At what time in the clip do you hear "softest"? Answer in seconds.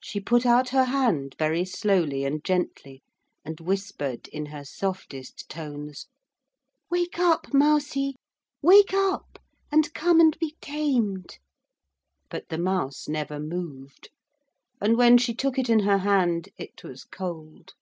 4.64-5.48